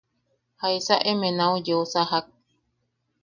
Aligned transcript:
¿Jaisa 0.61 0.95
emeʼe 1.11 1.29
nau 1.37 1.53
yeu 1.65 1.83
sajak? 1.91 2.25